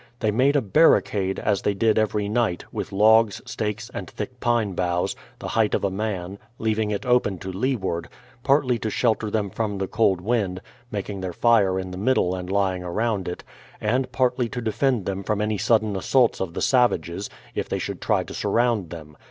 [0.19, 4.73] They made a barricade, as they did every night, with logs, stakes, and thick pine
[4.73, 8.09] boughs, the height of a man, leaving it open to leeward;
[8.41, 10.59] partly to shelter them from the cold wind,
[10.89, 13.43] making their fire in the middle and lying around it;
[13.79, 18.01] and, partly to defend them from any sudden assaults of the savages, if they should
[18.01, 19.15] try to surround them.